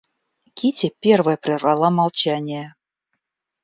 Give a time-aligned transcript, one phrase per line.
[0.57, 2.67] Кити первая прервала молчание.